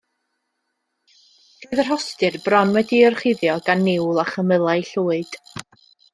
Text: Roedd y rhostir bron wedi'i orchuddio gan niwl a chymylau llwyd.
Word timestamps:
Roedd 1.73 1.77
y 1.85 1.85
rhostir 1.89 2.37
bron 2.47 2.73
wedi'i 2.79 3.03
orchuddio 3.11 3.59
gan 3.69 3.85
niwl 3.91 4.23
a 4.25 4.27
chymylau 4.33 4.83
llwyd. 4.91 5.39